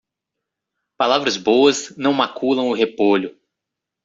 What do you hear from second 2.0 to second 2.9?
maculam o